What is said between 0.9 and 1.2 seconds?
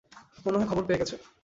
গেছে।